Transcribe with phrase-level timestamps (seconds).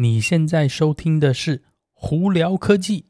[0.00, 3.04] 你现在收听的是胡聊科技。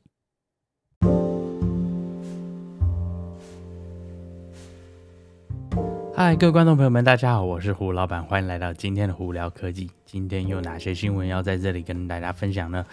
[6.14, 9.90] 嗨，各位观众朋友们，大家好，我是胡老板，欢迎来到今天的胡聊科技。
[10.06, 12.86] 今天有哪些新闻要在这里跟大家分享呢？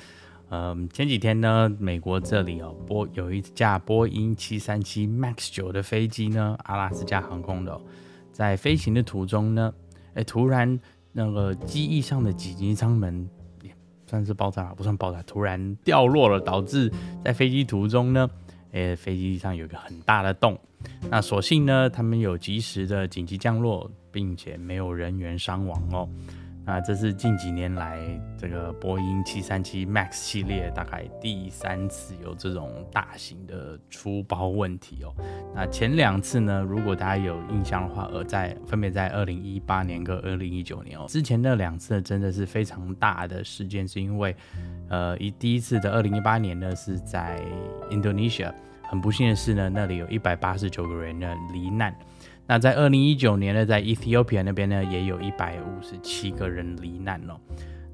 [0.50, 7.80] 嗯，前几天呢，美国这里哦，波有一架波音七三七 MAX 九的飞机呢，阿拉斯加航空的，
[8.34, 9.74] 在飞行的途中呢，
[10.16, 10.78] 哎，突然
[11.14, 13.30] 那个机翼上的紧急舱门。
[14.06, 16.92] 算是爆炸，不算爆炸，突然掉落了，导致
[17.24, 18.30] 在飞机途中呢，
[18.72, 20.58] 诶，飞机上有一个很大的洞。
[21.10, 26.08] 那所幸呢，他们有及时的紧急降落，并且没有人员伤亡哦。
[26.66, 28.00] 那这是近几年来
[28.38, 35.14] 这个波音七三七 MAX 系列大概第三次有这种大型的出包问题哦。
[35.54, 44.36] 那前两次呢，如果大家有印象的话，而在分别在二零一八年跟二零一九年哦，之前那两次真的是非常大的事件，是因为
[44.90, 47.40] 呃一第一次的二零一八年呢是在
[47.92, 48.52] Indonesia，
[48.82, 51.96] 很不幸的是呢，那里有一百八十九个人呢罹难。
[52.48, 57.40] 那在二零一九年呢，在 Ethiopia 那边呢，也有一百五十七个人罹难哦。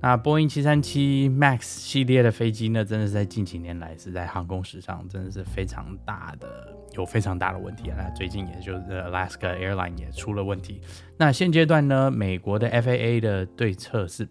[0.04, 7.96] 那波音七三七 MAX 系列的飞机呢，真的是在近几年来是在航空史上真的是非常大的，有非常大的问题啊。
[7.98, 10.82] 那最近也就是 Alaska Airline 也出了问题。
[11.18, 14.28] 那现阶段呢，美国的 FAA 的对策是，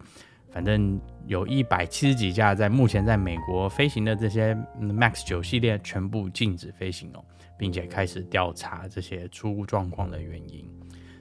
[0.51, 7.23] 反正有一百七十几架在目前在美国飞行的这些 MAX 九系列全部禁止飞行哦。
[7.61, 10.65] 并且开始调查这些出状况的原因。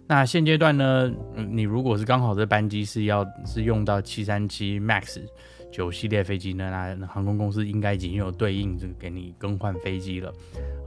[0.07, 5.21] 那现阶段呢，你如果是刚好这班机是要是用到七三七 MAX
[5.71, 10.33] 九系列飞机呢，那航空公司应该已经有对应这个给你更换飞机了。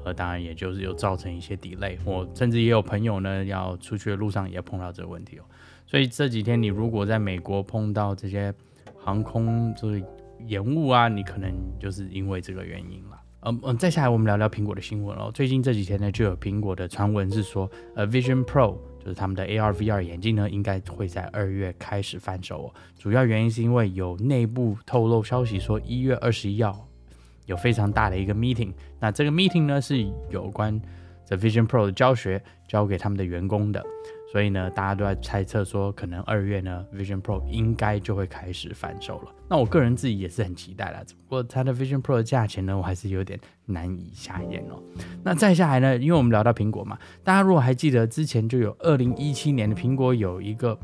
[0.04, 1.96] 呃，当然也就是有造成一些 delay。
[2.04, 5.44] 我甚至也有朋友呢要出去的路上也碰到这个问题哦。
[5.86, 8.52] 所以这几天你如果在美国碰到这些
[8.98, 10.04] 航空就是
[10.48, 13.23] 延误啊，你可能就是因为这个原因了。
[13.46, 15.30] 嗯嗯，再下来我们聊聊苹果的新闻哦。
[15.34, 22.74] 最近这几天呢，就有苹果的传闻是说，呃，Vision Pro 就是他们的 AR VR 眼镜呢，应该会在二月开始贩售哦。
[22.98, 26.88] 主要原因是因为有内部透露消息说，一月二十一号
[27.46, 28.72] 有非常大的一个 meeting。
[28.98, 30.82] 那这个 meeting 呢，是有关
[31.26, 33.84] 这 Vision Pro 的教学，交给他们的员工的。
[34.32, 39.32] 所以呢，大家都在猜测说，可能二月呢，Vision Pro 应该就会开始贩售了。
[39.48, 44.82] 那我个人自己也是很期待啦，只不过它的 Vision Pro 的价钱呢，我还是有点难以下咽哦。
[45.24, 50.76] 那再下来呢，因为我们聊到苹果嘛，大家如果还记得之前就有二零一七年的苹果有一个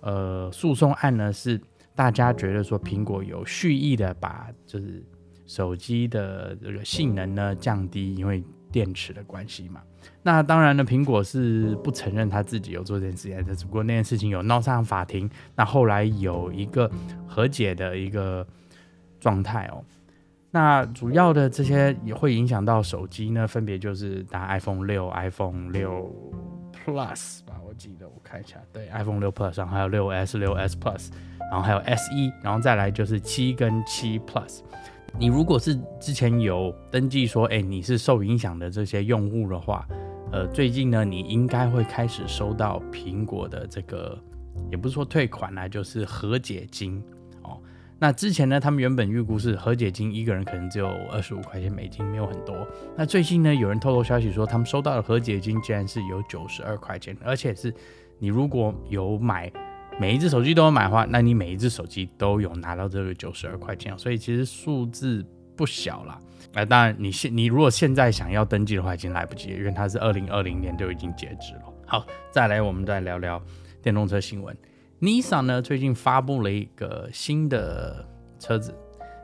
[0.00, 1.60] 呃诉讼案呢，是
[1.96, 5.04] 大家觉得说苹果有蓄意的把就是
[5.46, 9.82] 手机的这个性能呢降低，因为电池的关系嘛。
[10.22, 15.28] 那当然呢，苹果是不承认他自己有做这件事情，只不过那件事情有闹上法庭。
[15.54, 16.90] 那后来有一个
[17.26, 18.46] 和解的一个
[19.20, 19.82] 状态哦。
[20.50, 26.10] 那主要的这些也会影响到手机呢，分别就是打 iPhone 六、iPhone 六
[26.72, 31.10] Plus 吧，我记得我看一下，对，iPhone 六 Plus 上还有六 S、六 S Plus，
[31.50, 34.60] 然后还有 SE，然后再来就是七跟七 Plus。
[35.20, 39.84] 你如果是之前有登记说，哎，你是受影响的这些用户的话，
[40.30, 44.16] 呃，最近呢，你应该会开始收到苹果的这个，
[44.70, 47.02] 也不是说退款啦，就是和解金
[47.42, 47.60] 哦。
[47.98, 52.64] 那之前呢，他们原本预估是和解金一个人可能只有二十五块钱美金，没有很多。
[52.96, 57.74] 那最近呢，有人透露消息说，他们收到的和解金竟然是有九十二块钱，而且是
[58.20, 59.50] 你如果有买。
[60.00, 65.26] 每一只手机都有买的话，那你每一只手机都有拿到这个九十二块钱，所以其实数字
[65.56, 66.18] 不小啦。
[66.52, 71.62] 那、当然，你现你如果现在想要登记的话，已经来不及，因为它是二零二零年就已经截止了。
[71.84, 73.42] 好，再来我们再聊聊
[73.82, 74.56] 电动车新闻。
[75.00, 78.06] Nissan 呢最近发布了一个新的
[78.38, 78.72] 车子，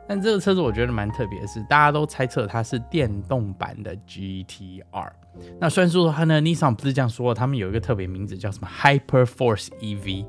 [0.07, 5.11] 但这个车子我觉得蛮特别是，大家都猜测它是电动版的 GTR。
[5.59, 10.25] 那虽然说它呢，Nissan 不是这样说，他们有一个特别名字叫什么 Hyperforce EV。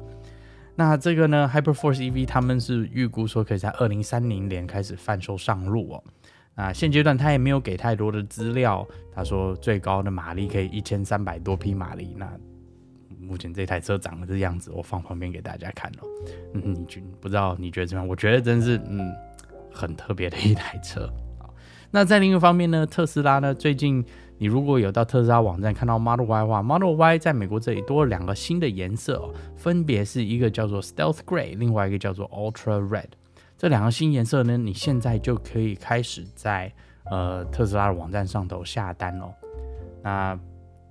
[0.78, 6.04] 那这个呢，Hyperforce EV 他们是预估说可以在二零三零年开始贩售上路哦。
[6.54, 12.14] 那现阶段他也没有给太多的资料，他说最高的马力可以一千三百多匹马力。
[12.18, 12.30] 那
[13.18, 16.06] 目前这台车长得这样子，我放旁边给大家看哦。
[16.52, 18.08] 嗯，你觉不知道你觉得怎么样？
[18.08, 19.10] 我觉得真是嗯
[19.72, 21.10] 很特别的一台车。
[21.90, 24.04] 那在另一方面呢，特斯拉呢最近。
[24.38, 33.08] 你如果有到特斯拉网站看到 Model Y 的话，Model Y 在美国这里多了两个新的颜色哦，分别是一个叫做 Stealth Gray，另外一个叫做 Ultra Red。
[33.56, 36.70] 这两个新颜色呢，你现在就可以开始在
[37.10, 39.32] 呃特斯拉的网站上头下单哦。
[40.02, 40.38] 那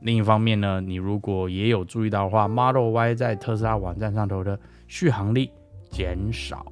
[0.01, 5.51] 另一方面呢，你如果也有注意到的话，Model Y 在特斯拉网站上头的续航力
[5.91, 6.65] 减少。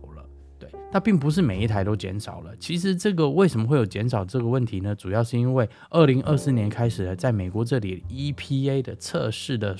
[0.93, 2.55] 它并不是每一台都减少了。
[2.57, 4.93] 其实这个为什么会有减少这个问题呢？
[4.93, 9.75] 主要是因为二零二四年开始，在美国这里 EPA 的测试的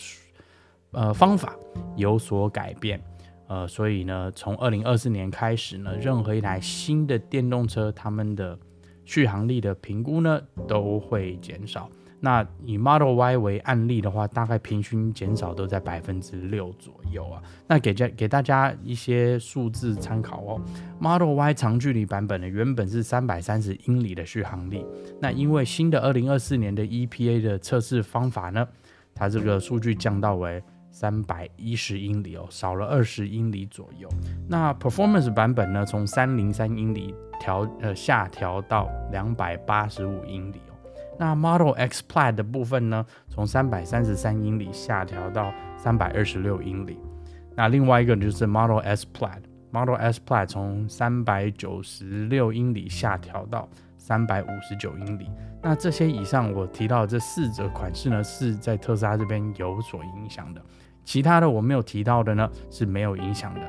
[0.90, 1.56] 呃方法
[1.96, 3.00] 有所改变，
[3.46, 8.58] 呃，所以呢，从二零二四年开始呢，任何一台新的电动车，他们的
[9.06, 11.88] 续航力的评估呢都会减少。
[12.26, 17.44] 那以 Model Y 为案例的话，大概平均减少都在百分之六左右啊。
[17.68, 20.62] 那给家给大家一些数字参考哦。
[21.02, 24.86] Model Y 长距离版本呢，原本是三百三十英里的续航力，
[25.20, 28.66] 那因为新的二零二四年的 EPA 的测试方法呢，
[29.14, 34.08] 它这个数据降到为三百一十英里哦，少了二十英里左右。
[34.48, 40.62] 那 Performance 版本呢，从三零三英里调呃下调到两百八十五英里。
[41.24, 47.00] 那 Model X Plaid 的部分呢，从三百三十三英里下调到三百二十六英里。
[47.56, 55.30] 那另外一个就是 Model S Plaid，Model S Plaid 从三百九十六英里下调到三百五十九英里。
[55.62, 60.62] 那这些以上我提到的这四则款式呢，是在特斯拉这边有所影响的，
[61.06, 63.62] 其他的我没有提到的呢，是没有影响的。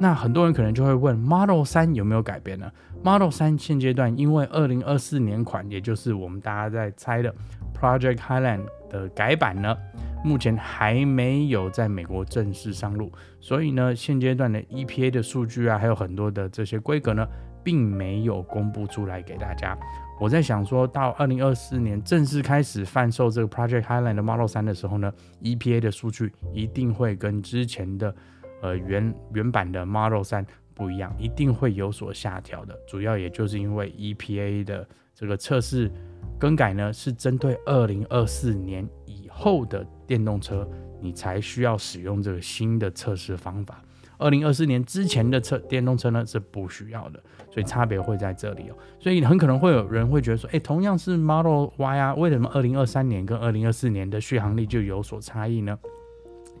[0.00, 2.70] 那很多人可能就会问，Model 3有没有改变呢
[3.02, 7.34] ？Model 3现阶段因为二零二四年款，也就是我们大家在猜的
[7.74, 9.76] Project Highland 的改版呢，
[10.24, 13.10] 目前还没有在美国正式上路，
[13.40, 17.26] 所以呢，现阶段的 EPA 的数据啊，还有很多的这些规格呢，
[17.64, 19.76] 并没有公布出来给大家。
[20.20, 25.12] 我在想说到二零二四年正式开始贩售这个 Project Highland 的 Model 3的时候呢
[25.42, 28.14] ，EPA 的数据一定会跟之前的。
[28.60, 30.44] 呃，原原版的 Model 3
[30.74, 32.78] 不一样，一定会有所下调的。
[32.86, 35.90] 主要也就是因为 EPA 的这个测试
[36.38, 40.68] 更改呢，是针对二零二四年以后的电动车，
[41.00, 43.82] 你才需要使用这个新的测试方法。
[44.20, 47.22] 二零二四年之前的车电动车呢是不需要的，
[47.52, 48.76] 所以差别会在这里哦。
[48.98, 55.78] 所以很可能会有人会觉得说，诶，同样是 Model Y 啊，为什么二零二三年跟二零二四年的续航力就有所差异呢？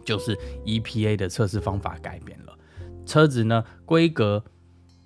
[0.08, 0.34] 就是
[0.64, 2.58] EPA 的测试方法改变了，
[3.04, 4.42] 车子呢规格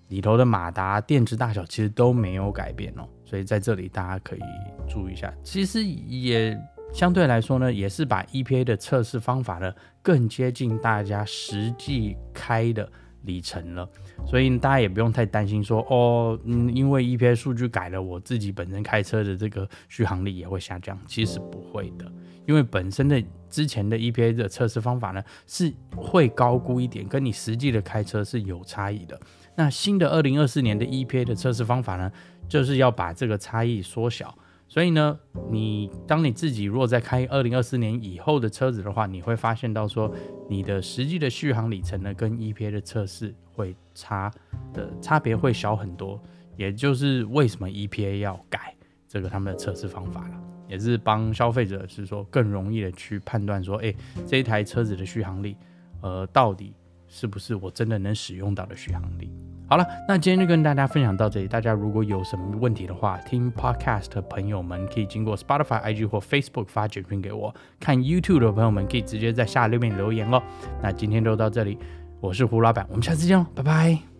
[0.07, 4.41] 里头的马达、电池大小其实都没有改变哦，所以在这里大家可以
[4.89, 5.35] 注意一下。
[5.43, 6.57] 其实也
[6.93, 9.73] 相对来说呢，也是把 EPA 的测试方法呢
[10.03, 12.89] 更接近大家实际开的
[13.25, 13.89] 里程了，
[14.27, 22.11] 所以大家也不用太担心说哦，嗯，因为 EPA 数据改了，我自己本身开车的这个续航力也会下降，其实不会的。
[22.45, 29.21] 因为本身的之前的 EPA 的测试方法呢，是会高估一点，跟你实际的开车是有差异的。
[29.55, 32.11] 那新的二零二四年的 EPA 的测试方法呢，
[32.49, 34.37] 就是要把这个差异缩小。
[34.73, 35.21] 所以呢，
[35.51, 40.11] 你当你自己如果在开二零二四年以后的车子的话，你会发现到说，
[40.49, 44.33] 你的实际的续航里程呢，跟 EPA 的测试会差
[44.73, 46.19] 的差别会小很多。
[46.57, 48.75] 也就是为什么 EPA 要改
[49.07, 50.43] 这个他们的测试方法了。
[50.67, 53.95] 也是帮消费者是说更容易的去判断说，哎，
[54.27, 55.55] 这一台车子的续航力，
[56.01, 56.73] 呃，到底
[57.09, 59.31] 是不是我真的能使用到的续航力？
[59.73, 61.49] 好了，那今天就跟大家分享到这里。
[61.49, 70.43] 大家如果有什么问题的话，听 Podcast 的朋友们可以经过 Spotify、IG 或 Facebook 发简讯给我；看 YouTube 的朋友们可以直接在下面留言哦。
[70.83, 71.79] 那今天就到这里，
[72.21, 74.12] 我是胡老板，我们下次见喽，拜拜。